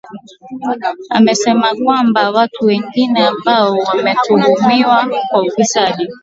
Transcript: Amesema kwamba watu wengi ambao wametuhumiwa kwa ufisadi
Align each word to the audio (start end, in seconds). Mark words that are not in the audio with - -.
Amesema 1.11 1.75
kwamba 1.83 2.31
watu 2.31 2.65
wengi 2.65 3.09
ambao 3.17 3.71
wametuhumiwa 3.77 5.09
kwa 5.31 5.41
ufisadi 5.41 6.07